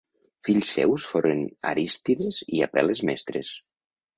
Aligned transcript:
Fills 0.45 0.71
seus 0.77 1.05
foren 1.09 1.43
Arístides 1.73 2.41
i 2.61 2.65
Apel·les 2.69 3.07
Mestres. 3.11 3.53